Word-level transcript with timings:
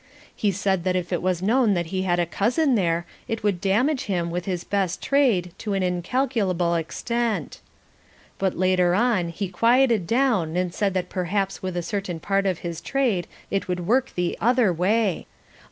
He 0.35 0.51
said 0.51 0.83
that 0.83 0.95
if 0.95 1.13
it 1.13 1.21
was 1.21 1.43
known 1.43 1.75
that 1.75 1.85
he 1.93 2.01
had 2.01 2.19
a 2.19 2.25
cousin 2.25 2.73
there 2.73 3.05
it 3.27 3.43
would 3.43 3.61
damage 3.61 4.05
him 4.05 4.31
with 4.31 4.45
his 4.45 4.63
best 4.63 4.99
trade 4.99 5.51
to 5.59 5.73
an 5.75 5.83
incalculable 5.83 6.73
extent. 6.73 7.61
But 8.39 8.57
later 8.57 8.95
on 8.95 9.27
he 9.29 9.47
quieted 9.47 10.07
down 10.07 10.57
and 10.57 10.73
said 10.73 10.95
that 10.95 11.09
perhaps 11.09 11.61
with 11.61 11.77
a 11.77 11.83
certain 11.83 12.19
part 12.19 12.47
of 12.47 12.59
his 12.65 12.81
trade 12.81 13.27
it 13.51 13.67
would 13.67 13.85
work 13.85 14.13
the 14.15 14.35
other 14.41 14.73
way. 14.73 15.27